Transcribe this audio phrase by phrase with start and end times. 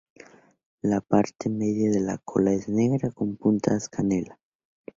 [0.81, 4.39] La parte media de la cola es negra con puntas canela.